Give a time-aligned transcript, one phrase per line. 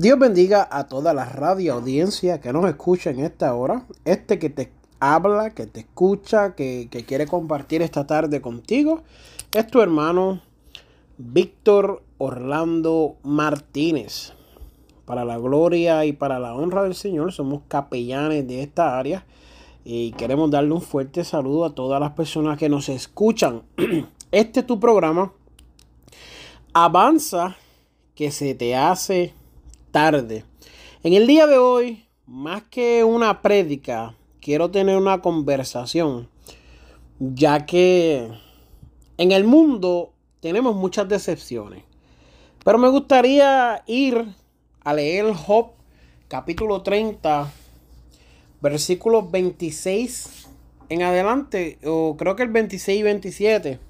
[0.00, 3.84] Dios bendiga a toda la radio audiencia que nos escucha en esta hora.
[4.06, 9.02] Este que te habla, que te escucha, que, que quiere compartir esta tarde contigo,
[9.52, 10.40] es tu hermano
[11.18, 14.32] Víctor Orlando Martínez.
[15.04, 19.26] Para la gloria y para la honra del Señor, somos capellanes de esta área
[19.84, 23.64] y queremos darle un fuerte saludo a todas las personas que nos escuchan.
[24.32, 25.30] Este es tu programa.
[26.72, 27.54] Avanza
[28.14, 29.34] que se te hace
[29.90, 30.44] tarde.
[31.02, 36.28] En el día de hoy, más que una prédica, quiero tener una conversación,
[37.18, 38.30] ya que
[39.18, 41.84] en el mundo tenemos muchas decepciones.
[42.64, 44.26] Pero me gustaría ir
[44.82, 45.72] a leer Job
[46.28, 47.50] capítulo 30,
[48.60, 50.48] versículos 26
[50.88, 53.80] en adelante, o creo que el 26 y 27.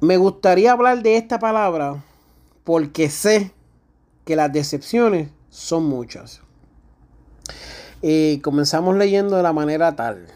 [0.00, 2.04] Me gustaría hablar de esta palabra
[2.64, 3.53] porque sé
[4.24, 6.40] que las decepciones son muchas.
[8.02, 10.26] Y comenzamos leyendo de la manera tal.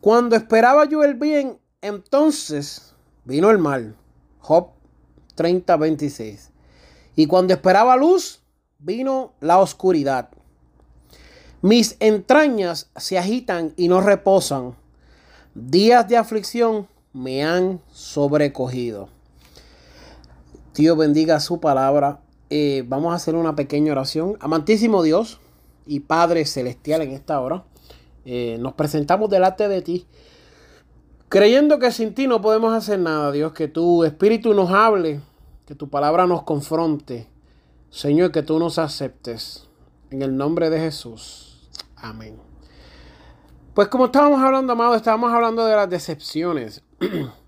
[0.00, 2.94] Cuando esperaba yo el bien, entonces
[3.24, 3.96] vino el mal.
[4.40, 4.70] Job
[5.34, 6.50] 30, 26.
[7.16, 8.42] Y cuando esperaba luz,
[8.78, 10.28] vino la oscuridad.
[11.62, 14.76] Mis entrañas se agitan y no reposan.
[15.54, 19.08] Días de aflicción me han sobrecogido.
[20.74, 24.36] Dios bendiga su palabra eh, vamos a hacer una pequeña oración.
[24.40, 25.40] Amantísimo Dios
[25.86, 27.64] y Padre Celestial en esta hora,
[28.24, 30.06] eh, nos presentamos delante de ti,
[31.28, 35.20] creyendo que sin ti no podemos hacer nada, Dios, que tu Espíritu nos hable,
[35.66, 37.28] que tu palabra nos confronte.
[37.90, 39.66] Señor, que tú nos aceptes.
[40.10, 41.68] En el nombre de Jesús.
[41.96, 42.38] Amén.
[43.74, 46.82] Pues como estábamos hablando, amado, estábamos hablando de las decepciones.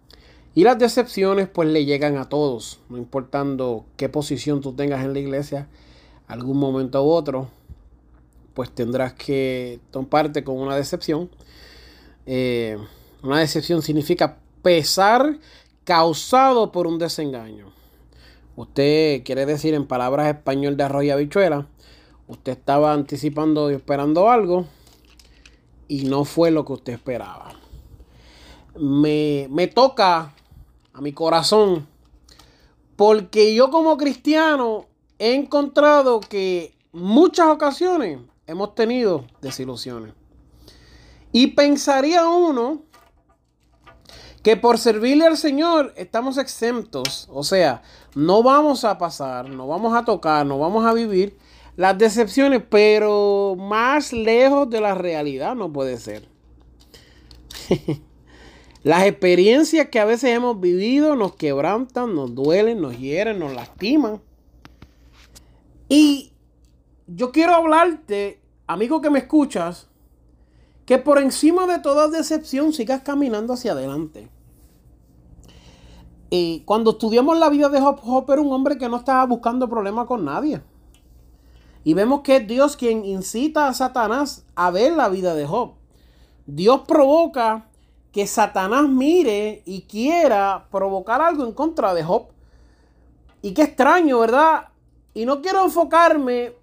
[0.55, 5.13] Y las decepciones pues le llegan a todos, no importando qué posición tú tengas en
[5.13, 5.69] la iglesia,
[6.27, 7.49] algún momento u otro,
[8.55, 11.31] pues tendrás que toparte con una decepción.
[12.27, 12.77] Eh,
[13.23, 15.39] una decepción significa pesar
[15.85, 17.73] causado por un desengaño.
[18.57, 21.69] Usted quiere decir en palabras español de arroz y habichuela,
[22.27, 24.67] usted estaba anticipando y esperando algo
[25.87, 27.55] y no fue lo que usted esperaba.
[28.77, 30.35] Me, me toca
[30.93, 31.87] a mi corazón.
[32.97, 34.87] Porque yo como cristiano
[35.19, 40.15] he encontrado que muchas ocasiones hemos tenido desilusiones.
[41.33, 42.83] Y pensaría uno
[44.43, 47.29] que por servirle al Señor estamos exentos.
[47.31, 47.83] O sea,
[48.15, 51.39] no vamos a pasar, no vamos a tocar, no vamos a vivir
[51.77, 56.29] las decepciones, pero más lejos de la realidad no puede ser.
[58.83, 64.23] Las experiencias que a veces hemos vivido nos quebrantan, nos duelen, nos hieren, nos lastiman.
[65.89, 66.33] Y
[67.07, 69.89] yo quiero hablarte, amigo que me escuchas,
[70.87, 74.31] que por encima de toda decepción sigas caminando hacia adelante.
[76.31, 79.69] Y cuando estudiamos la vida de Job, Job era un hombre que no estaba buscando
[79.69, 80.63] problemas con nadie.
[81.85, 85.73] Y vemos que es Dios quien incita a Satanás a ver la vida de Job.
[86.47, 87.70] Dios provoca
[88.13, 92.29] que Satanás mire y quiera provocar algo en contra de Job.
[93.43, 94.69] Y qué extraño, ¿verdad?
[95.15, 96.55] Y no quiero enfocarme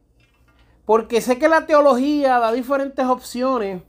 [0.86, 3.82] porque sé que la teología da diferentes opciones.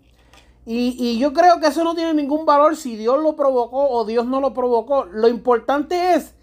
[0.71, 4.27] Y, yo creo que eso no tiene ningún valor si Dios lo provocó o Dios
[4.27, 5.07] no lo provocó.
[5.07, 6.35] Lo importante es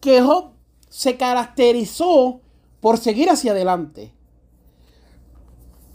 [0.00, 0.50] que Job
[0.88, 2.40] se caracterizó
[2.80, 4.12] por seguir hacia adelante.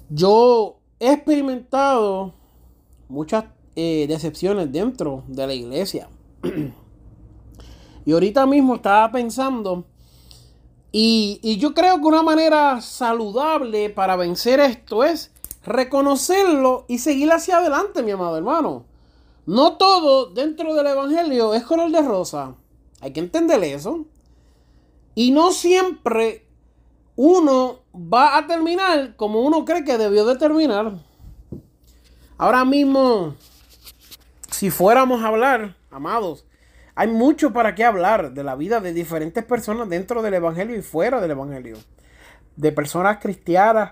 [0.09, 2.35] Yo he experimentado
[3.09, 6.09] muchas eh, decepciones dentro de la iglesia.
[8.05, 9.85] y ahorita mismo estaba pensando,
[10.91, 15.31] y, y yo creo que una manera saludable para vencer esto es
[15.63, 18.85] reconocerlo y seguir hacia adelante, mi amado hermano.
[19.45, 22.55] No todo dentro del Evangelio es color de rosa.
[23.01, 24.05] Hay que entender eso.
[25.15, 26.47] Y no siempre
[27.15, 30.93] uno va a terminar como uno cree que debió de terminar.
[32.37, 33.35] Ahora mismo,
[34.63, 36.45] si fuéramos a hablar, amados,
[36.95, 40.81] hay mucho para qué hablar de la vida de diferentes personas dentro del Evangelio y
[40.81, 41.75] fuera del Evangelio.
[42.55, 43.91] De personas cristianas,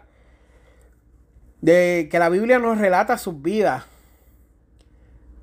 [1.60, 3.84] de que la Biblia nos relata sus vidas.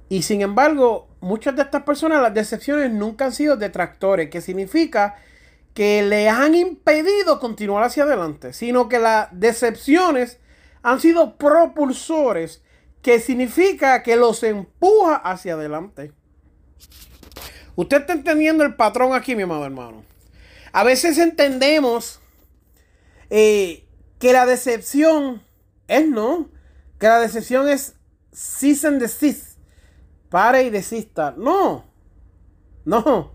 [0.08, 5.16] Y sin embargo, muchas de estas personas, las decepciones nunca han sido detractores, que significa
[5.74, 10.40] que le han impedido continuar hacia adelante, sino que las decepciones
[10.82, 12.62] han sido propulsores,
[13.02, 16.12] que significa que los empuja hacia adelante.
[17.76, 20.04] Usted está entendiendo el patrón aquí, mi amado hermano.
[20.72, 22.20] A veces entendemos
[23.30, 23.86] eh,
[24.18, 25.42] que la decepción
[25.86, 26.50] es no,
[26.98, 27.94] que la decepción es
[28.32, 29.58] cease and desist,
[30.28, 31.34] pare y desista.
[31.36, 31.84] No,
[32.84, 33.32] no.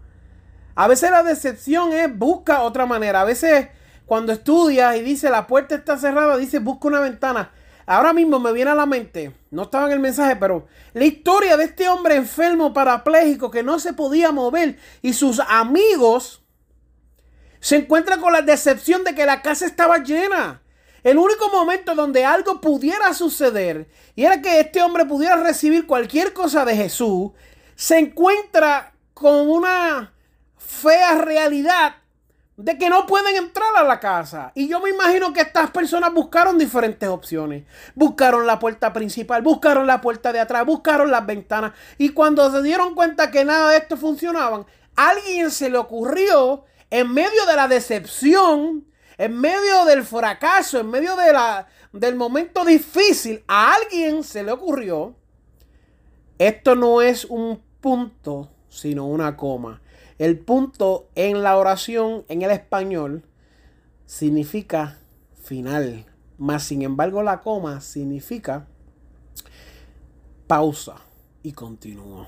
[0.75, 3.21] A veces la decepción es busca otra manera.
[3.21, 3.69] A veces
[4.05, 7.51] cuando estudias y dice la puerta está cerrada, dice busca una ventana.
[7.85, 11.57] Ahora mismo me viene a la mente, no estaba en el mensaje, pero la historia
[11.57, 16.41] de este hombre enfermo parapléjico que no se podía mover y sus amigos
[17.59, 20.61] se encuentran con la decepción de que la casa estaba llena.
[21.03, 26.31] El único momento donde algo pudiera suceder y era que este hombre pudiera recibir cualquier
[26.31, 27.31] cosa de Jesús,
[27.75, 30.13] se encuentra con una
[30.57, 31.95] fea realidad
[32.55, 34.51] de que no pueden entrar a la casa.
[34.55, 37.65] Y yo me imagino que estas personas buscaron diferentes opciones.
[37.95, 41.73] Buscaron la puerta principal, buscaron la puerta de atrás, buscaron las ventanas.
[41.97, 44.65] Y cuando se dieron cuenta que nada de esto funcionaba,
[44.95, 48.85] alguien se le ocurrió, en medio de la decepción,
[49.17, 54.51] en medio del fracaso, en medio de la, del momento difícil, a alguien se le
[54.51, 55.15] ocurrió,
[56.37, 59.81] esto no es un punto, sino una coma.
[60.23, 63.25] El punto en la oración en el español
[64.05, 64.97] significa
[65.43, 66.05] final.
[66.37, 68.65] Más sin embargo la coma significa
[70.47, 70.95] pausa
[71.41, 72.25] y continúo.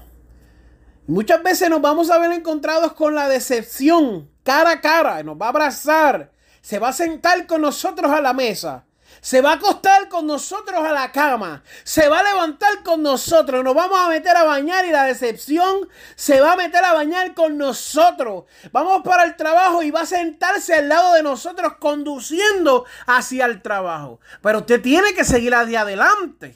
[1.07, 5.24] Muchas veces nos vamos a ver encontrados con la decepción cara a cara.
[5.24, 6.33] Nos va a abrazar.
[6.59, 8.83] Se va a sentar con nosotros a la mesa
[9.25, 13.63] se va a acostar con nosotros a la cama, se va a levantar con nosotros,
[13.63, 17.33] nos vamos a meter a bañar y la decepción se va a meter a bañar
[17.33, 18.44] con nosotros.
[18.72, 23.63] Vamos para el trabajo y va a sentarse al lado de nosotros conduciendo hacia el
[23.63, 24.19] trabajo.
[24.44, 26.56] Pero usted tiene que seguir hacia adelante.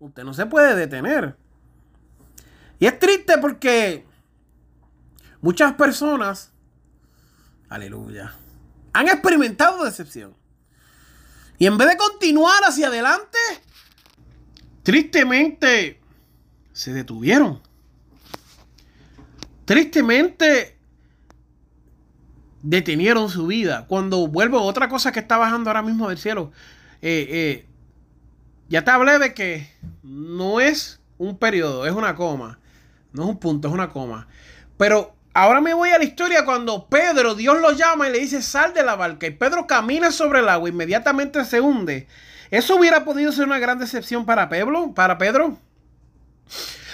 [0.00, 1.36] Usted no se puede detener.
[2.80, 4.04] Y es triste porque
[5.40, 6.50] muchas personas,
[7.68, 8.34] aleluya,
[8.92, 10.34] han experimentado decepción.
[11.58, 13.38] Y en vez de continuar hacia adelante,
[14.84, 16.00] tristemente
[16.72, 17.60] se detuvieron.
[19.64, 20.78] Tristemente
[22.62, 23.86] detenieron su vida.
[23.86, 26.52] Cuando vuelvo, otra cosa que está bajando ahora mismo del cielo.
[27.02, 27.66] Eh, eh,
[28.68, 29.68] ya te hablé de que
[30.02, 32.60] no es un periodo, es una coma.
[33.12, 34.28] No es un punto, es una coma.
[34.76, 38.42] Pero Ahora me voy a la historia cuando Pedro, Dios lo llama y le dice,
[38.42, 39.26] sal de la barca.
[39.26, 42.06] Y Pedro camina sobre el agua, inmediatamente se hunde.
[42.50, 44.92] ¿Eso hubiera podido ser una gran decepción para Pedro?
[44.94, 45.58] ¿Para Pedro?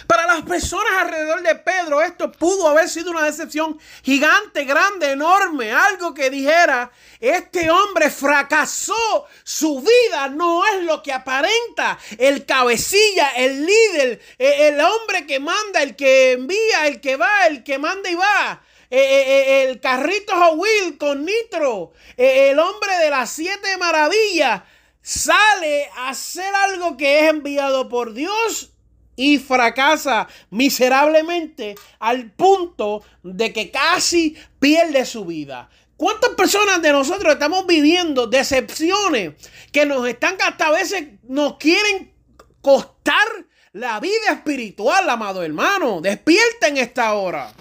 [0.07, 5.73] Para las personas alrededor de Pedro, esto pudo haber sido una decepción gigante, grande, enorme.
[5.73, 11.99] Algo que dijera, este hombre fracasó, su vida no es lo que aparenta.
[12.19, 17.47] El cabecilla, el líder, e, el hombre que manda, el que envía, el que va,
[17.47, 18.63] el que manda y va.
[18.91, 24.63] E, e, el carrito Hot Wheel con nitro, el hombre de las siete maravillas,
[25.01, 28.74] sale a hacer algo que es enviado por Dios
[29.17, 35.69] y fracasa miserablemente al punto de que casi pierde su vida.
[35.97, 39.35] ¿Cuántas personas de nosotros estamos viviendo decepciones
[39.71, 42.13] que nos están hasta a veces nos quieren
[42.61, 46.01] costar la vida espiritual, amado hermano?
[46.01, 47.53] Despierta en esta hora.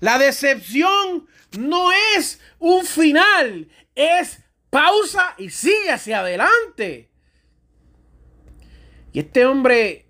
[0.00, 4.38] La decepción no es un final, es
[4.70, 7.10] pausa y sigue hacia adelante.
[9.12, 10.09] Y este hombre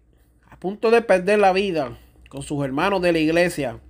[0.61, 1.99] punto de perder la vida
[2.29, 3.81] con sus hermanos de la iglesia,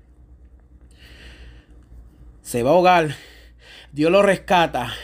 [2.40, 3.16] se va a ahogar.
[3.92, 4.94] Dios lo rescata.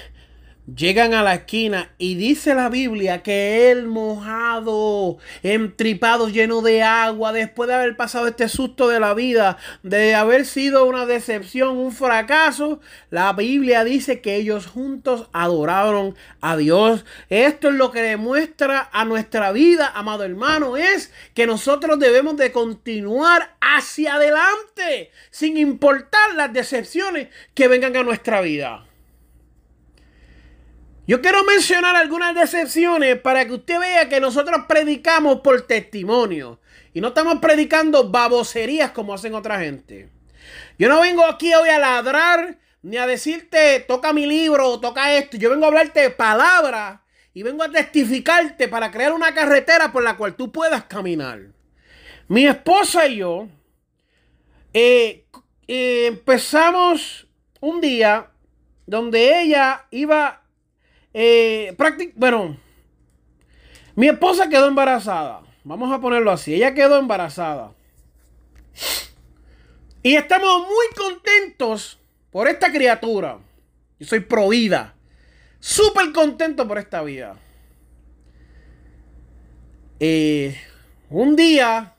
[0.75, 7.33] Llegan a la esquina y dice la Biblia que él mojado, entripado, lleno de agua,
[7.33, 11.93] después de haber pasado este susto de la vida, de haber sido una decepción, un
[11.93, 12.81] fracaso,
[13.11, 17.05] la Biblia dice que ellos juntos adoraron a Dios.
[17.29, 22.51] Esto es lo que demuestra a nuestra vida, amado hermano, es que nosotros debemos de
[22.51, 28.86] continuar hacia adelante, sin importar las decepciones que vengan a nuestra vida.
[31.07, 36.59] Yo quiero mencionar algunas decepciones para que usted vea que nosotros predicamos por testimonio.
[36.93, 40.11] Y no estamos predicando baboserías como hacen otra gente.
[40.79, 45.17] Yo no vengo aquí hoy a ladrar ni a decirte toca mi libro o toca
[45.17, 45.37] esto.
[45.37, 47.01] Yo vengo a hablarte de palabras
[47.35, 51.41] y vengo a testificarte para crear una carretera por la cual tú puedas caminar.
[52.27, 53.49] Mi esposa y yo
[54.73, 55.25] eh,
[55.69, 57.29] eh, empezamos
[57.61, 58.31] un día
[58.87, 60.46] donde ella iba
[61.19, 61.75] eh,
[62.15, 62.59] bueno,
[63.95, 65.41] mi esposa quedó embarazada.
[65.65, 66.53] Vamos a ponerlo así.
[66.53, 67.73] Ella quedó embarazada.
[70.03, 71.99] Y estamos muy contentos
[72.31, 73.39] por esta criatura.
[73.99, 74.95] Yo soy pro vida.
[75.59, 77.39] Súper contento por esta vida.
[79.99, 80.55] Eh,
[81.09, 81.95] un día,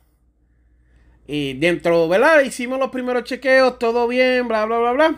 [1.25, 2.41] y dentro, ¿verdad?
[2.41, 5.15] Hicimos los primeros chequeos, todo bien, bla, bla, bla, bla.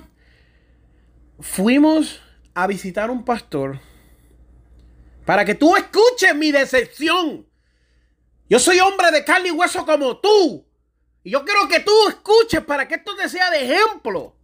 [1.41, 2.22] Fuimos
[2.53, 3.79] a visitar un pastor
[5.25, 7.48] para que tú escuches mi decepción.
[8.50, 10.65] Yo soy hombre de carne y hueso como tú.
[11.24, 14.36] Y yo quiero que tú escuches para que esto te sea de ejemplo.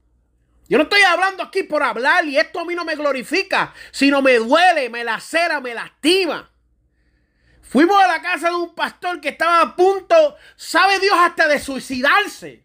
[0.68, 4.22] Yo no estoy hablando aquí por hablar y esto a mí no me glorifica, sino
[4.22, 6.52] me duele, me lacera, me lastima.
[7.62, 11.60] Fuimos a la casa de un pastor que estaba a punto, sabe Dios, hasta de
[11.60, 12.64] suicidarse.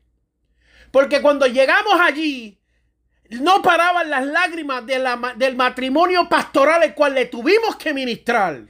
[0.91, 2.60] Porque cuando llegamos allí,
[3.39, 8.63] no paraban las lágrimas del matrimonio pastoral el cual le tuvimos que ministrar.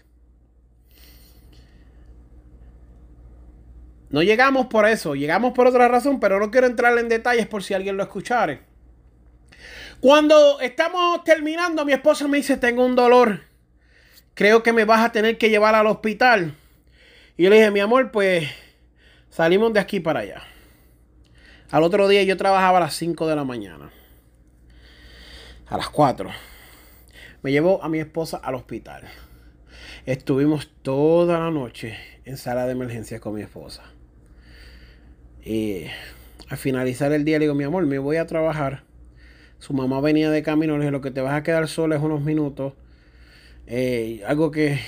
[4.11, 7.63] No llegamos por eso, llegamos por otra razón, pero no quiero entrar en detalles por
[7.63, 8.61] si alguien lo escuchare.
[10.01, 13.41] Cuando estamos terminando, mi esposa me dice, tengo un dolor,
[14.35, 16.55] creo que me vas a tener que llevar al hospital.
[17.37, 18.49] Y yo le dije, mi amor, pues
[19.31, 20.43] salimos de aquí para allá.
[21.71, 23.91] Al otro día yo trabajaba a las 5 de la mañana
[25.71, 26.29] a las 4.
[27.43, 29.05] Me llevó a mi esposa al hospital.
[30.05, 33.85] Estuvimos toda la noche en sala de emergencia con mi esposa.
[35.43, 35.85] Y
[36.49, 38.83] al finalizar el día le digo, mi amor, me voy a trabajar.
[39.61, 42.03] Su mamá venía de camino, le dije, lo que te vas a quedar sola es
[42.03, 42.73] unos minutos.
[43.67, 44.81] Eh, algo que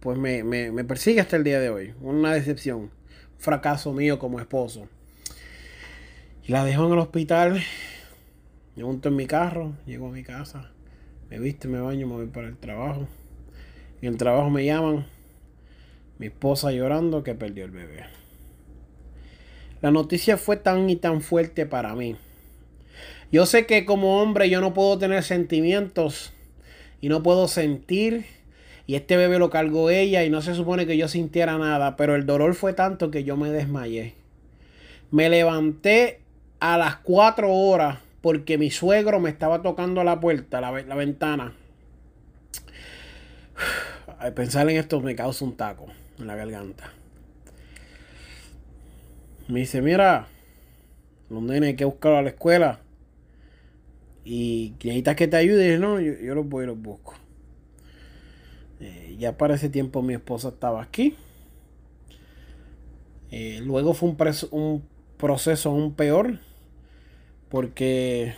[0.00, 1.94] pues me, me persigue hasta el día de hoy.
[2.00, 2.90] Una decepción.
[3.38, 4.88] Fracaso mío como esposo.
[6.46, 7.62] La dejó en el hospital
[8.80, 10.70] yo monto en mi carro, llego a mi casa,
[11.28, 13.06] me viste, me baño, me voy para el trabajo.
[14.00, 15.04] En el trabajo me llaman,
[16.18, 18.04] mi esposa llorando que perdió el bebé.
[19.82, 22.16] La noticia fue tan y tan fuerte para mí.
[23.30, 26.32] Yo sé que como hombre yo no puedo tener sentimientos
[27.02, 28.24] y no puedo sentir.
[28.86, 32.16] Y este bebé lo cargó ella y no se supone que yo sintiera nada, pero
[32.16, 34.14] el dolor fue tanto que yo me desmayé.
[35.10, 36.22] Me levanté
[36.60, 41.54] a las 4 horas porque mi suegro me estaba tocando la puerta, la, ventana.
[44.34, 45.86] pensar en esto me causa un taco
[46.18, 46.92] en la garganta.
[49.48, 50.28] Me dice, mira,
[51.28, 52.80] los hay que buscarlos a la escuela.
[54.24, 55.74] Y necesitas que te ayude.
[55.74, 57.14] Y no, yo, los voy y los busco.
[58.80, 61.16] Eh, ya para ese tiempo mi esposa estaba aquí.
[63.30, 64.16] Eh, luego fue un,
[64.50, 64.84] un
[65.16, 66.38] proceso aún peor
[67.50, 68.34] porque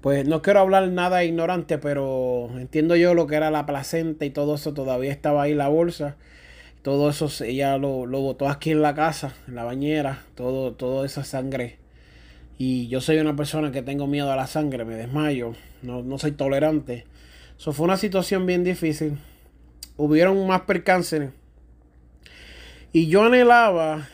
[0.00, 4.30] pues no quiero hablar nada ignorante, pero entiendo yo lo que era la placenta y
[4.30, 6.16] todo eso todavía estaba ahí la bolsa.
[6.82, 11.04] Todo eso ella lo, lo botó aquí en la casa, en la bañera, todo, toda
[11.04, 11.78] esa sangre.
[12.56, 16.18] Y yo soy una persona que tengo miedo a la sangre, me desmayo, no, no
[16.18, 17.04] soy tolerante.
[17.58, 19.18] Eso fue una situación bien difícil.
[19.98, 21.30] Hubieron más percances.
[22.92, 24.08] Y yo anhelaba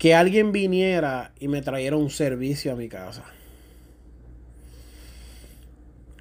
[0.00, 3.22] que alguien viniera y me trajera un servicio a mi casa.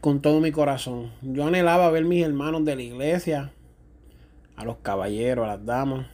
[0.01, 1.13] Con todo mi corazón.
[1.21, 3.53] Yo anhelaba ver mis hermanos de la iglesia,
[4.57, 6.07] a los caballeros, a las damas.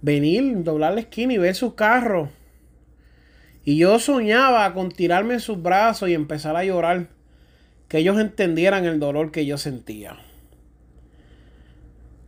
[0.00, 2.30] Venir, doblar la esquina y ver sus carros.
[3.66, 7.08] Y yo soñaba con tirarme en sus brazos y empezar a llorar.
[7.88, 10.16] Que ellos entendieran el dolor que yo sentía.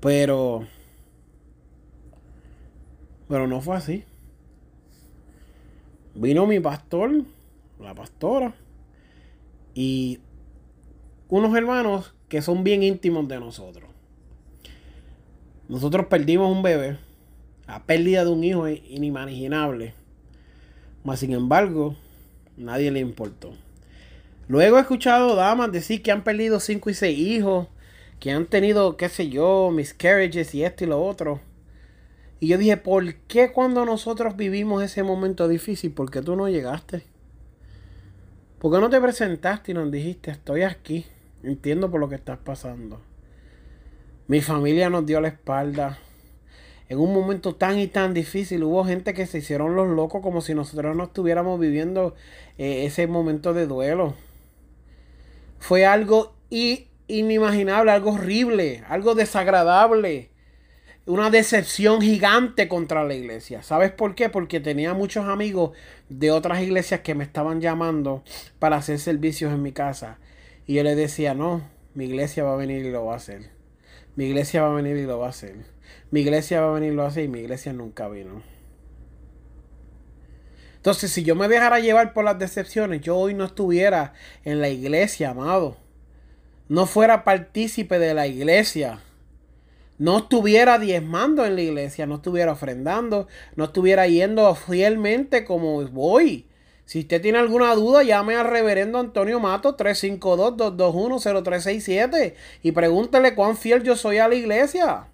[0.00, 0.66] Pero
[3.28, 4.04] pero no fue así.
[6.14, 7.24] Vino mi pastor,
[7.80, 8.54] la pastora,
[9.74, 10.20] y
[11.28, 13.90] unos hermanos que son bien íntimos de nosotros.
[15.68, 16.98] Nosotros perdimos un bebé.
[17.66, 19.94] La pérdida de un hijo es inimaginable.
[21.02, 21.96] Mas sin embargo,
[22.56, 23.54] nadie le importó.
[24.46, 27.68] Luego he escuchado damas decir que han perdido cinco y seis hijos,
[28.20, 31.40] que han tenido, qué sé yo, miscarriages y esto y lo otro.
[32.44, 36.46] Y yo dije, ¿por qué cuando nosotros vivimos ese momento difícil, por qué tú no
[36.50, 37.02] llegaste?
[38.58, 41.06] ¿Por qué no te presentaste y nos dijiste, estoy aquí,
[41.42, 43.00] entiendo por lo que estás pasando?
[44.26, 45.98] Mi familia nos dio la espalda.
[46.90, 50.42] En un momento tan y tan difícil hubo gente que se hicieron los locos como
[50.42, 52.14] si nosotros no estuviéramos viviendo
[52.58, 54.16] eh, ese momento de duelo.
[55.60, 60.33] Fue algo inimaginable, algo horrible, algo desagradable
[61.06, 63.62] una decepción gigante contra la iglesia.
[63.62, 64.30] ¿Sabes por qué?
[64.30, 65.72] Porque tenía muchos amigos
[66.08, 68.22] de otras iglesias que me estaban llamando
[68.58, 70.18] para hacer servicios en mi casa.
[70.66, 73.50] Y yo les decía, no, mi iglesia va a venir y lo va a hacer.
[74.16, 75.56] Mi iglesia va a venir y lo va a hacer.
[76.10, 78.42] Mi iglesia va a venir y lo va a hacer y mi iglesia nunca vino.
[80.76, 84.68] Entonces, si yo me dejara llevar por las decepciones, yo hoy no estuviera en la
[84.68, 85.76] iglesia, amado.
[86.68, 89.00] No fuera partícipe de la iglesia
[89.98, 96.46] no estuviera diezmando en la iglesia, no estuviera ofrendando, no estuviera yendo fielmente como voy.
[96.84, 103.82] Si usted tiene alguna duda, llame al reverendo Antonio Mato 352-221-0367 y pregúntele cuán fiel
[103.82, 105.08] yo soy a la iglesia.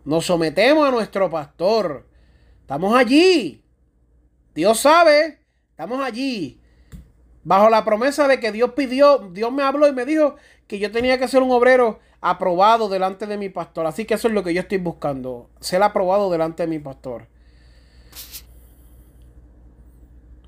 [0.04, 2.09] Nos sometemos a nuestro pastor.
[2.70, 3.64] Estamos allí.
[4.54, 5.40] Dios sabe.
[5.72, 6.62] Estamos allí.
[7.44, 10.36] Bajo la promesa de que Dios pidió, Dios me habló y me dijo
[10.68, 13.88] que yo tenía que ser un obrero aprobado delante de mi pastor.
[13.88, 15.50] Así que eso es lo que yo estoy buscando.
[15.60, 17.26] Ser aprobado delante de mi pastor.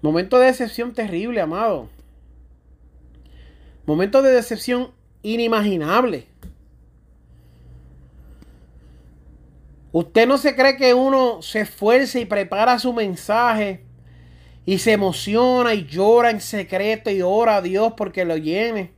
[0.03, 1.89] Momento de decepción terrible, amado.
[3.87, 4.91] Momento de decepción
[5.23, 6.27] inimaginable.
[9.91, 13.83] Usted no se cree que uno se esfuerce y prepara su mensaje
[14.65, 18.93] y se emociona y llora en secreto y ora a Dios porque lo llene.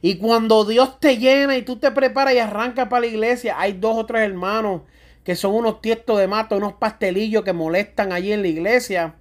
[0.00, 3.74] Y cuando Dios te llena y tú te preparas y arrancas para la iglesia, hay
[3.74, 4.82] dos o tres hermanos
[5.24, 9.16] que son unos tiestos de mato, unos pastelillos que molestan allí en la iglesia.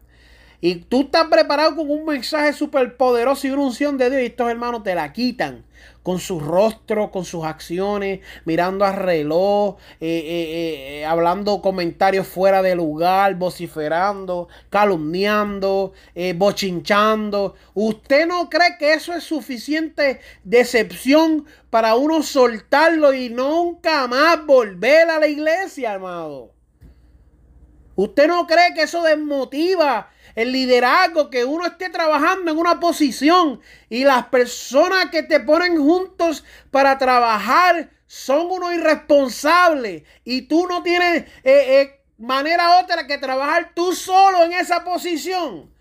[0.60, 4.26] Y tú estás preparado con un mensaje súper poderoso y una unción de Dios y
[4.26, 5.66] estos hermanos te la quitan
[6.08, 12.62] con su rostro, con sus acciones, mirando al reloj, eh, eh, eh, hablando comentarios fuera
[12.62, 15.92] de lugar, vociferando, calumniando,
[16.36, 17.56] bochinchando.
[17.74, 25.10] ¿Usted no cree que eso es suficiente decepción para uno soltarlo y nunca más volver
[25.10, 26.54] a la iglesia, amado?
[27.96, 33.60] ¿Usted no cree que eso desmotiva el liderazgo, que uno esté trabajando en una posición
[33.90, 40.84] y las personas que te ponen juntos para trabajar son unos irresponsables y tú no
[40.84, 45.72] tienes eh, eh, manera otra que trabajar tú solo en esa posición?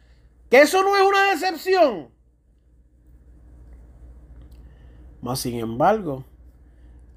[0.50, 2.08] Que eso no es una decepción.
[5.20, 6.24] Más sin embargo,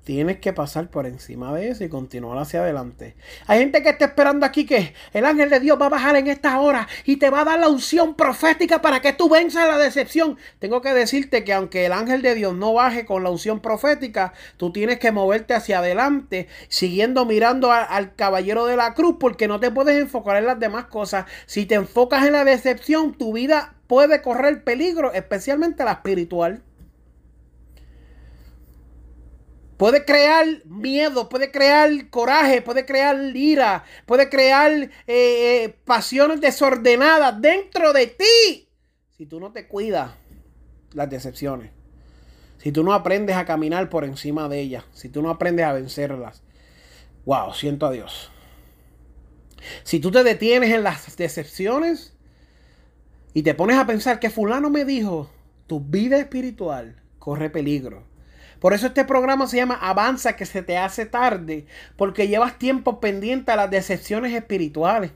[0.10, 3.16] Tienes que pasar por encima de eso y continuar hacia adelante.
[3.46, 6.26] Hay gente que está esperando aquí que el ángel de Dios va a bajar en
[6.26, 9.78] esta hora y te va a dar la unción profética para que tú venzas la
[9.78, 10.40] decepción.
[10.58, 14.34] Tengo que decirte que aunque el ángel de Dios no baje con la unción profética,
[14.58, 19.60] tú tienes que moverte hacia adelante, siguiendo mirando al caballero de la cruz, porque no
[19.60, 21.26] te puedes enfocar en las demás cosas.
[21.46, 26.64] Si te enfocas en la decepción, tu vida puede correr peligro, especialmente la espiritual.
[29.80, 37.42] Puede crear miedo, puede crear coraje, puede crear ira, puede crear eh, eh, pasiones desordenadas
[37.42, 38.68] dentro de ti.
[39.16, 40.12] Si tú no te cuidas
[40.92, 41.72] las decepciones,
[42.58, 45.72] si tú no aprendes a caminar por encima de ellas, si tú no aprendes a
[45.72, 46.44] vencerlas.
[47.24, 48.30] Wow, siento a Dios.
[49.84, 52.18] Si tú te detienes en las decepciones
[53.34, 55.30] y te pones a pensar que fulano me dijo,
[55.68, 58.09] tu vida espiritual corre peligro.
[58.60, 63.00] Por eso este programa se llama Avanza que se te hace tarde, porque llevas tiempo
[63.00, 65.12] pendiente a las decepciones espirituales.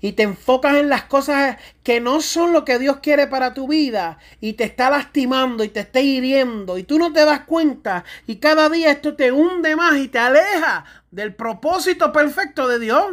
[0.00, 3.68] Y te enfocas en las cosas que no son lo que Dios quiere para tu
[3.68, 4.18] vida.
[4.40, 6.76] Y te está lastimando y te está hiriendo.
[6.76, 8.04] Y tú no te das cuenta.
[8.26, 13.04] Y cada día esto te hunde más y te aleja del propósito perfecto de Dios.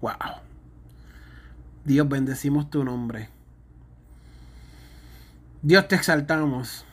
[0.00, 0.12] Wow.
[1.84, 3.28] Dios bendecimos tu nombre.
[5.62, 6.84] Dios te exaltamos.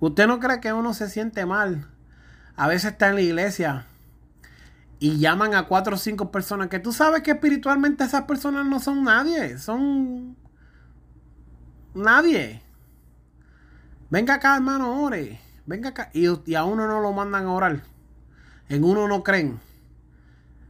[0.00, 1.86] ¿Usted no cree que uno se siente mal
[2.60, 3.86] a veces está en la iglesia
[4.98, 8.80] y llaman a cuatro o cinco personas que tú sabes que espiritualmente esas personas no
[8.80, 10.36] son nadie, son
[11.94, 12.62] nadie.
[14.10, 15.40] Venga acá, hermano, ore.
[15.64, 16.10] Venga acá.
[16.12, 17.80] Y, a uno no lo mandan a orar.
[18.68, 19.58] En uno no creen.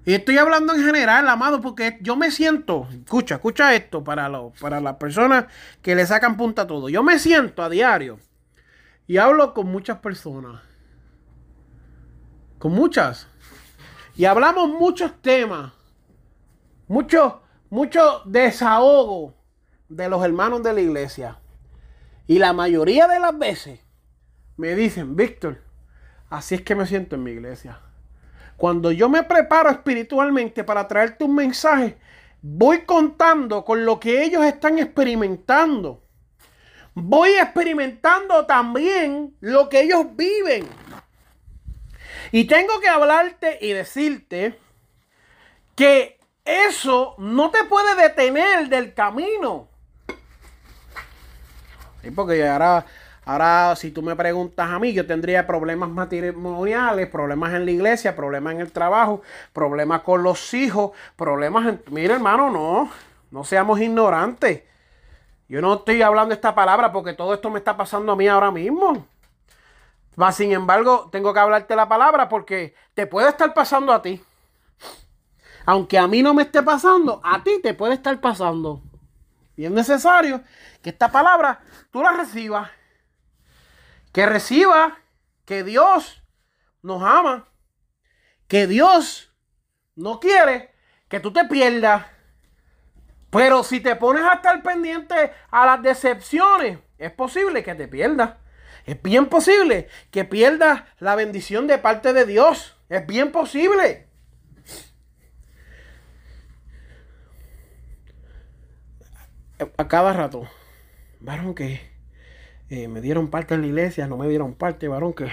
[0.04, 4.80] Y estoy hablando en general, amado, porque yo me siento, escucha, escucha esto para, para
[4.80, 5.46] las personas
[5.82, 6.88] que le sacan punta a todo.
[6.88, 8.20] Yo me siento a diario
[9.11, 10.62] y hablo con muchas personas.
[12.61, 13.27] Con muchas.
[14.14, 15.73] Y hablamos muchos temas.
[16.87, 19.35] Mucho, mucho desahogo
[19.88, 21.40] de los hermanos de la iglesia.
[22.29, 23.81] Y la mayoría de las veces
[24.57, 25.61] me dicen, Víctor,
[26.29, 27.81] así es que me siento en mi iglesia.
[28.57, 31.99] Cuando yo me preparo espiritualmente para traerte un mensaje,
[32.42, 36.05] voy contando con lo que ellos están experimentando.
[36.94, 40.68] Voy experimentando también lo que ellos viven.
[42.33, 44.59] Y tengo que hablarte y decirte
[45.74, 49.68] que eso no te puede detener del camino.
[52.14, 52.85] porque ahora
[53.31, 58.16] Ahora, si tú me preguntas a mí, yo tendría problemas matrimoniales, problemas en la iglesia,
[58.16, 59.22] problemas en el trabajo,
[59.53, 61.83] problemas con los hijos, problemas en...
[61.90, 62.90] Mira, hermano, no,
[63.31, 64.62] no seamos ignorantes.
[65.50, 68.52] Yo no estoy hablando esta palabra porque todo esto me está pasando a mí ahora
[68.52, 69.04] mismo.
[70.20, 74.22] Va, sin embargo, tengo que hablarte la palabra porque te puede estar pasando a ti.
[75.66, 78.80] Aunque a mí no me esté pasando, a ti te puede estar pasando.
[79.56, 80.40] Y es necesario
[80.82, 81.60] que esta palabra
[81.90, 82.70] tú la recibas
[84.12, 84.98] que reciba
[85.46, 86.22] que Dios
[86.80, 87.48] nos ama,
[88.46, 89.32] que Dios
[89.96, 90.72] no quiere
[91.08, 92.06] que tú te pierdas.
[93.30, 98.34] Pero si te pones a estar pendiente a las decepciones, es posible que te pierdas.
[98.86, 102.76] Es bien posible que pierdas la bendición de parte de Dios.
[102.88, 104.08] Es bien posible.
[109.76, 110.48] A cada rato.
[111.20, 111.90] Varón que
[112.70, 115.28] eh, me dieron parte en la iglesia, no me dieron parte, varón, que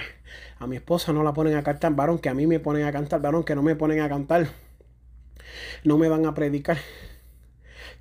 [0.58, 2.90] a mi esposa no la ponen a cantar, varón, que a mí me ponen a
[2.90, 4.48] cantar, varón, que no me ponen a cantar,
[5.84, 6.78] no me van a predicar,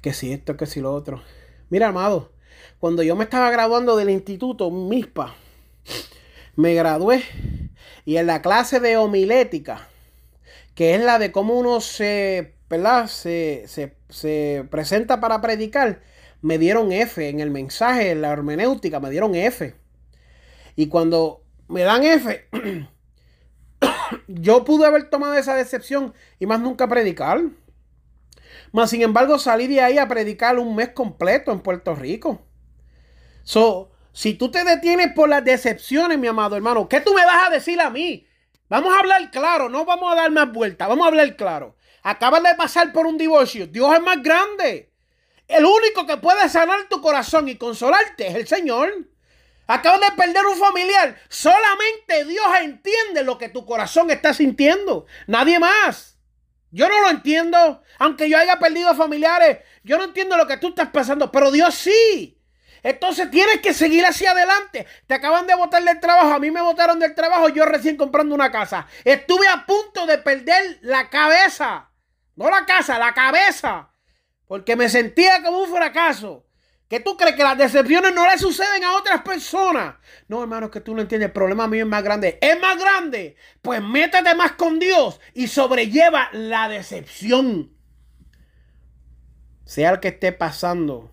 [0.02, 1.22] que si esto, que si lo otro.
[1.70, 2.32] Mira, amado,
[2.80, 5.36] cuando yo me estaba graduando del instituto MISPA,
[6.56, 7.24] me gradué
[8.06, 9.88] y en la clase de homilética,
[10.76, 13.08] que es la de cómo uno se, ¿verdad?
[13.08, 16.02] se, se, se presenta para predicar,
[16.42, 19.76] me dieron F en el mensaje, en la hermenéutica, me dieron F.
[20.76, 22.48] Y cuando me dan F,
[24.28, 27.42] yo pude haber tomado esa decepción y más nunca predicar.
[28.72, 32.46] Más sin embargo, salí de ahí a predicar un mes completo en Puerto Rico.
[33.44, 37.48] So, si tú te detienes por las decepciones, mi amado hermano, ¿qué tú me vas
[37.48, 38.28] a decir a mí?
[38.70, 41.76] Vamos a hablar claro, no vamos a dar más vueltas, vamos a hablar claro.
[42.04, 44.92] Acabas de pasar por un divorcio, Dios es más grande.
[45.48, 48.92] El único que puede sanar tu corazón y consolarte es el Señor.
[49.68, 51.18] Acabas de perder un familiar.
[51.30, 55.06] Solamente Dios entiende lo que tu corazón está sintiendo.
[55.28, 56.17] Nadie más.
[56.72, 57.82] Yo no lo entiendo.
[58.00, 61.32] Aunque yo haya perdido familiares, yo no entiendo lo que tú estás pasando.
[61.32, 62.42] Pero Dios sí.
[62.84, 64.88] Entonces tienes que seguir hacia adelante.
[65.08, 66.34] Te acaban de botar del trabajo.
[66.34, 67.50] A mí me botaron del trabajo.
[67.50, 68.88] Yo recién comprando una casa.
[69.04, 71.90] Estuve a punto de perder la cabeza.
[72.36, 73.90] No la casa, la cabeza.
[74.48, 76.47] Porque me sentía como un fracaso.
[76.88, 79.96] ¿Que tú crees que las decepciones no le suceden a otras personas?
[80.30, 81.28] No, hermano, es que tú no entiendes.
[81.28, 82.38] El problema mío es más grande.
[82.42, 83.36] ¿Es más grande?
[83.62, 87.74] Pues métete más con Dios y sobrelleva la decepción.
[89.66, 91.12] Sea el que esté pasando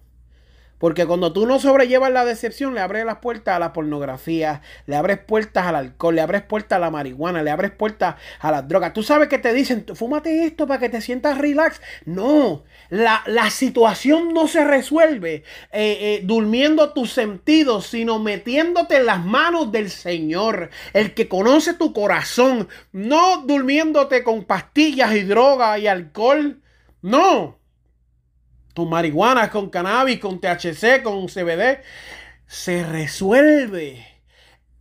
[0.78, 4.96] porque cuando tú no sobrellevas la decepción, le abres las puertas a la pornografía, le
[4.96, 8.68] abres puertas al alcohol, le abres puertas a la marihuana, le abres puertas a las
[8.68, 8.92] drogas.
[8.92, 11.80] Tú sabes que te dicen, fúmate esto para que te sientas relax.
[12.04, 19.24] No, la, situación no se resuelve eh, eh, durmiendo tus sentidos, sino metiéndote en las
[19.24, 25.87] manos del Señor, el que conoce tu corazón, no durmiéndote con pastillas y drogas y
[25.87, 26.60] alcohol.
[27.00, 27.58] No,
[28.74, 31.80] tu marihuana con cannabis, con THC, con CBD,
[32.46, 34.14] se resuelve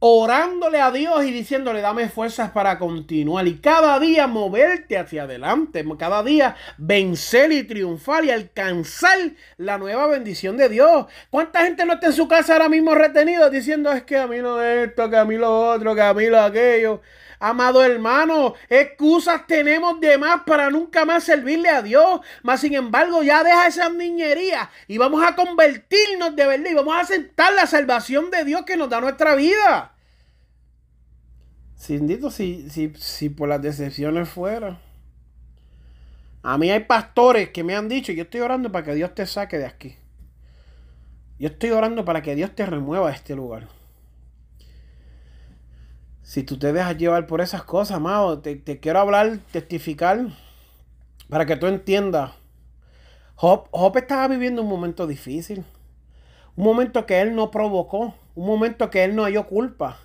[0.05, 5.85] orándole a Dios y diciéndole, dame fuerzas para continuar y cada día moverte hacia adelante,
[5.97, 9.17] cada día vencer y triunfar y alcanzar
[9.55, 11.05] la nueva bendición de Dios.
[11.29, 14.39] ¿Cuánta gente no está en su casa ahora mismo retenido diciendo es que a mí
[14.39, 16.99] lo esto, que a mí lo otro, que a mí lo aquello?
[17.45, 22.21] Amado hermano, excusas tenemos de más para nunca más servirle a Dios.
[22.41, 26.95] Mas sin embargo, ya deja esa niñería y vamos a convertirnos de verdad y vamos
[26.95, 29.93] a aceptar la salvación de Dios que nos da nuestra vida.
[31.75, 34.79] Sin dito, si, si, si por las decepciones fuera.
[36.43, 39.25] A mí hay pastores que me han dicho, yo estoy orando para que Dios te
[39.25, 39.97] saque de aquí.
[41.39, 43.67] Yo estoy orando para que Dios te remueva de este lugar.
[46.23, 50.27] Si tú te dejas llevar por esas cosas, amado, te, te quiero hablar, testificar,
[51.29, 52.31] para que tú entiendas.
[53.35, 55.65] Job, Job estaba viviendo un momento difícil.
[56.55, 58.15] Un momento que él no provocó.
[58.35, 59.97] Un momento que él no halló culpa.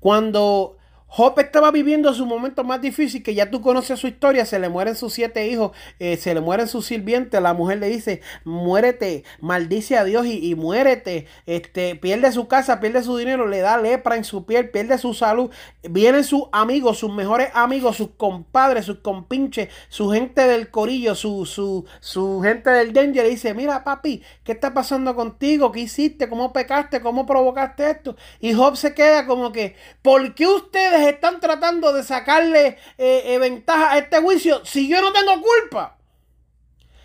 [0.00, 0.76] Cuando
[1.08, 4.68] Job estaba viviendo su momento más difícil, que ya tú conoces su historia, se le
[4.68, 9.24] mueren sus siete hijos, eh, se le mueren sus sirvientes, la mujer le dice, muérete,
[9.40, 14.16] maldice a Dios y, muérete, este, pierde su casa, pierde su dinero, le da lepra
[14.16, 15.50] en su piel, pierde su salud,
[15.88, 21.46] vienen sus amigos, sus mejores amigos, sus compadres, sus compinches, su gente del corillo, su,
[21.46, 25.72] su, su gente del danger, le dice, mira papi, ¿qué está pasando contigo?
[25.72, 26.28] ¿Qué hiciste?
[26.28, 27.00] ¿Cómo pecaste?
[27.00, 28.16] ¿Cómo provocaste esto?
[28.40, 33.38] Y Job se queda como que, ¿por qué ustedes están tratando de sacarle eh, eh,
[33.38, 35.98] ventaja a este juicio si yo no tengo culpa?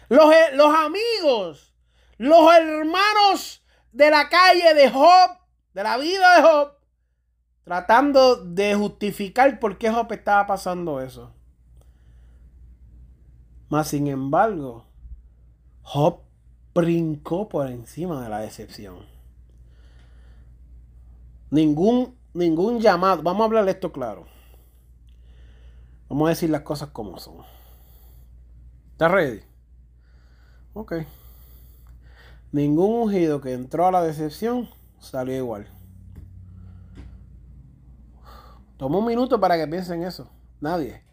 [0.09, 1.73] Los, eh, los amigos,
[2.17, 5.37] los hermanos de la calle de Job,
[5.73, 6.73] de la vida de Job,
[7.63, 11.33] tratando de justificar por qué Job estaba pasando eso.
[13.69, 14.85] Mas sin embargo,
[15.81, 16.21] Job
[16.73, 19.05] brincó por encima de la decepción.
[21.49, 23.23] Ningún ningún llamado.
[23.23, 24.25] Vamos a hablar esto claro.
[26.09, 27.37] Vamos a decir las cosas como son.
[28.91, 29.41] ¿Estás ready?
[30.73, 30.93] Ok.
[32.51, 35.67] Ningún ungido que entró a la decepción salió igual.
[38.77, 40.29] Toma un minuto para que piensen eso.
[40.59, 41.03] Nadie.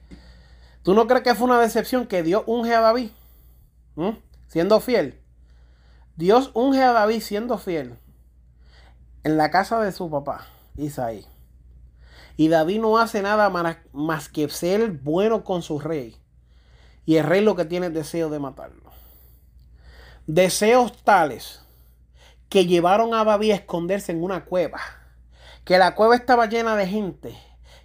[0.82, 3.10] ¿Tú no crees que fue una decepción que Dios unge a David?
[3.94, 4.16] ¿Mm?
[4.46, 5.20] Siendo fiel.
[6.16, 7.98] Dios unge a David siendo fiel.
[9.22, 10.46] En la casa de su papá.
[10.78, 11.26] Isaí.
[12.36, 13.50] Y David no hace nada
[13.92, 16.16] más que ser bueno con su rey.
[17.04, 18.92] Y el rey lo que tiene es deseo de matarlo.
[20.26, 21.62] Deseos tales
[22.48, 24.80] que llevaron a David a esconderse en una cueva.
[25.64, 27.36] Que la cueva estaba llena de gente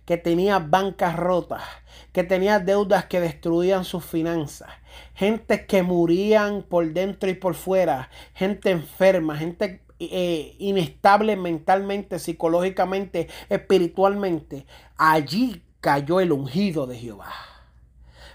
[0.05, 1.63] que tenía bancas rotas,
[2.11, 4.69] que tenía deudas que destruían sus finanzas,
[5.13, 13.27] gente que morían por dentro y por fuera, gente enferma, gente eh, inestable mentalmente, psicológicamente,
[13.49, 14.65] espiritualmente,
[14.97, 17.31] allí cayó el ungido de Jehová.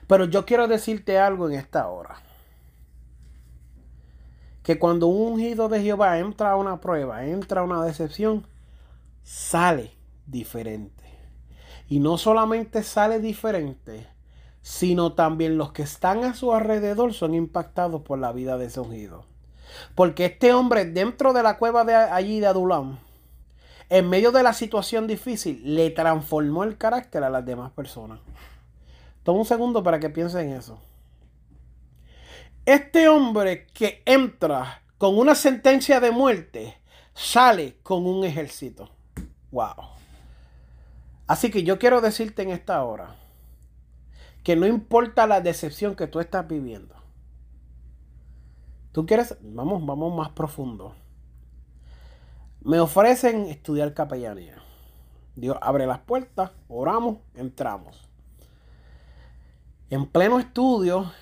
[0.07, 2.23] Pero yo quiero decirte algo en esta hora.
[4.63, 8.47] Que cuando un ungido de Jehová entra a una prueba, entra a una decepción,
[9.23, 9.93] sale
[10.27, 11.05] diferente.
[11.89, 14.07] Y no solamente sale diferente,
[14.63, 18.81] sino también los que están a su alrededor son impactados por la vida de ese
[18.81, 19.28] ungido.
[19.95, 22.99] Porque este hombre dentro de la cueva de allí de Adulam,
[23.91, 28.21] en medio de la situación difícil, le transformó el carácter a las demás personas.
[29.23, 30.79] Toma un segundo para que piensen en eso.
[32.67, 36.77] Este hombre que entra con una sentencia de muerte,
[37.15, 38.91] sale con un ejército.
[39.53, 39.75] Wow.
[41.27, 43.17] Así que yo quiero decirte en esta hora
[44.43, 46.95] que no importa la decepción que tú estás viviendo,
[48.93, 50.95] Tú quieres, vamos, vamos más profundo.
[52.61, 54.57] Me ofrecen estudiar capellanía.
[55.37, 58.09] Dios abre las puertas, oramos, entramos.
[59.91, 61.13] En pleno estudio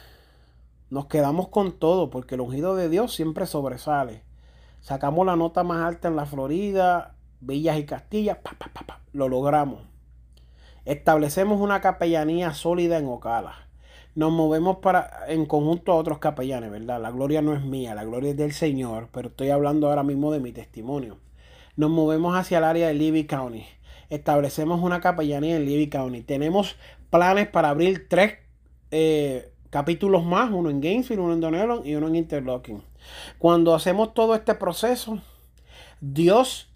[0.90, 4.22] nos quedamos con todo porque el ungido de Dios siempre sobresale.
[4.80, 8.38] Sacamos la nota más alta en la Florida, Villas y Castillas,
[9.12, 9.82] lo logramos.
[10.84, 13.65] Establecemos una capellanía sólida en Ocala
[14.16, 17.00] nos movemos para en conjunto a otros capellanes, ¿verdad?
[17.00, 20.32] La gloria no es mía, la gloria es del Señor, pero estoy hablando ahora mismo
[20.32, 21.18] de mi testimonio.
[21.76, 23.66] Nos movemos hacia el área de Levy County.
[24.08, 26.22] Establecemos una capellanía en Levy County.
[26.22, 26.76] Tenemos
[27.10, 28.38] planes para abrir tres
[28.90, 32.82] eh, capítulos más, uno en Gainesville, uno en Donelon y uno en Interlocking.
[33.36, 35.20] Cuando hacemos todo este proceso,
[36.00, 36.70] Dios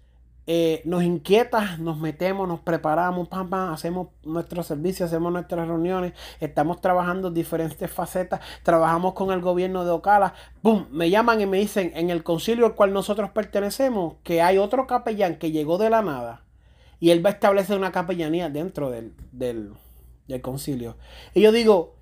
[0.47, 6.81] eh, nos inquieta, nos metemos, nos preparamos, pam, hacemos nuestro servicio, hacemos nuestras reuniones, estamos
[6.81, 10.87] trabajando diferentes facetas, trabajamos con el gobierno de Ocala, ¡pum!
[10.91, 14.87] Me llaman y me dicen en el concilio al cual nosotros pertenecemos que hay otro
[14.87, 16.43] capellán que llegó de la nada
[16.99, 19.73] y él va a establecer una capellanía dentro del, del,
[20.27, 20.97] del concilio.
[21.33, 21.95] Y yo digo,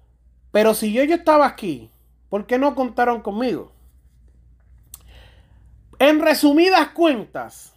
[0.52, 1.92] pero si yo, yo estaba aquí,
[2.30, 3.72] ¿por qué no contaron conmigo?
[6.00, 7.76] En resumidas cuentas,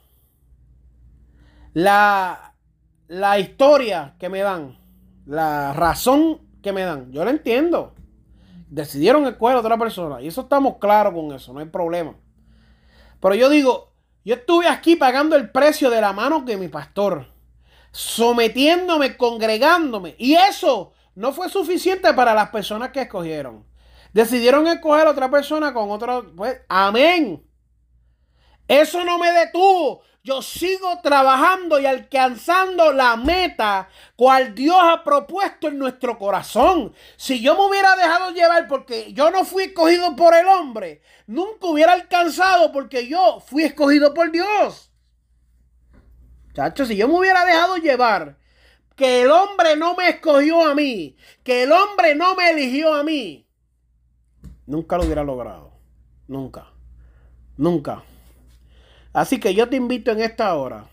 [1.74, 2.54] la,
[3.08, 4.78] la historia que me dan,
[5.26, 7.94] la razón que me dan, yo la entiendo.
[8.68, 10.22] Decidieron escoger a otra persona.
[10.22, 12.14] Y eso estamos claros con eso, no hay problema.
[13.20, 13.92] Pero yo digo,
[14.24, 17.26] yo estuve aquí pagando el precio de la mano de mi pastor.
[17.92, 20.14] sometiéndome, congregándome.
[20.18, 23.64] Y eso no fue suficiente para las personas que escogieron.
[24.12, 26.32] Decidieron escoger a otra persona con otro.
[26.34, 27.44] Pues, amén.
[28.66, 30.02] Eso no me detuvo.
[30.24, 36.94] Yo sigo trabajando y alcanzando la meta cual Dios ha propuesto en nuestro corazón.
[37.16, 41.66] Si yo me hubiera dejado llevar porque yo no fui escogido por el hombre, nunca
[41.66, 44.92] hubiera alcanzado porque yo fui escogido por Dios.
[46.54, 48.38] Chacho, si yo me hubiera dejado llevar
[48.94, 53.02] que el hombre no me escogió a mí, que el hombre no me eligió a
[53.02, 53.48] mí,
[54.66, 55.72] nunca lo hubiera logrado.
[56.28, 56.72] Nunca.
[57.56, 58.04] Nunca.
[59.12, 60.86] Así que yo te invito en esta hora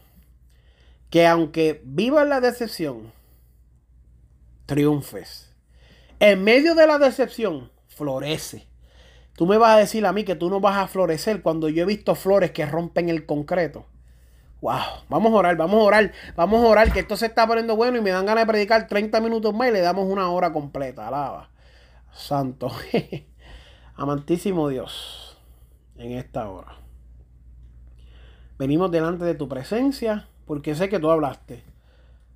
[1.09, 3.11] que aunque vivas la decepción,
[4.65, 5.55] triunfes.
[6.19, 8.67] En medio de la decepción, florece.
[9.35, 11.83] Tú me vas a decir a mí que tú no vas a florecer cuando yo
[11.83, 13.85] he visto flores que rompen el concreto.
[14.61, 17.77] Wow, vamos a orar, vamos a orar, vamos a orar, que esto se está poniendo
[17.77, 20.51] bueno y me dan ganas de predicar 30 minutos más y le damos una hora
[20.51, 21.07] completa.
[21.07, 21.49] Alaba.
[22.11, 22.69] Santo.
[23.95, 25.37] Amantísimo Dios,
[25.97, 26.75] en esta hora.
[28.59, 31.63] Venimos delante de tu presencia porque sé que tú hablaste.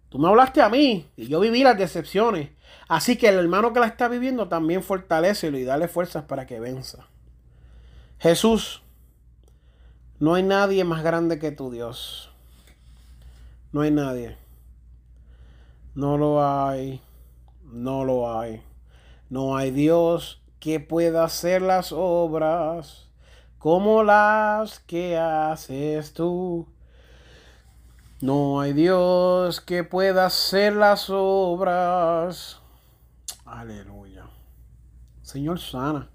[0.07, 2.49] Tú me hablaste a mí y yo viví las decepciones.
[2.87, 6.61] Así que el hermano que la está viviendo también fortalecelo y dale fuerzas para que
[6.61, 7.07] venza.
[8.19, 8.83] Jesús,
[10.19, 12.31] no hay nadie más grande que tu Dios.
[13.73, 14.37] No hay nadie.
[15.93, 17.01] No lo hay.
[17.63, 18.63] No lo hay.
[19.29, 23.09] No hay Dios que pueda hacer las obras
[23.63, 26.67] como las que haces tú.
[28.19, 32.59] No hay Dios que pueda hacer las obras.
[33.45, 34.25] Aleluya.
[35.21, 36.09] Señor sana.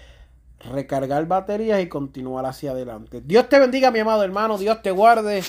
[0.69, 3.21] recargar baterías y continuar hacia adelante.
[3.23, 5.43] Dios te bendiga, mi amado hermano, Dios te guarde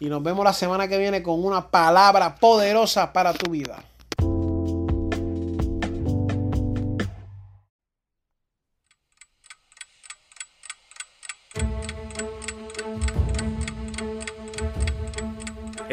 [0.00, 3.82] y nos vemos la semana que viene con una palabra poderosa para tu vida.